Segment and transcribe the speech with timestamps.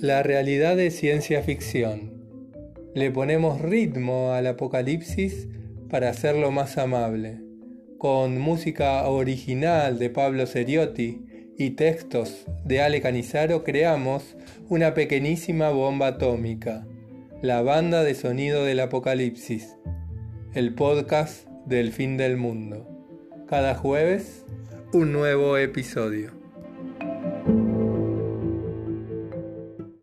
[0.00, 2.12] La realidad de ciencia ficción.
[2.94, 5.48] Le ponemos ritmo al apocalipsis
[5.88, 7.40] para hacerlo más amable.
[7.96, 11.24] Con música original de Pablo Ceriotti
[11.56, 14.36] y textos de Ale Canizaro creamos
[14.68, 16.86] una pequeñísima bomba atómica,
[17.40, 19.76] la banda de sonido del apocalipsis,
[20.54, 22.86] el podcast del fin del mundo.
[23.48, 24.44] Cada jueves,
[24.92, 26.43] un nuevo episodio.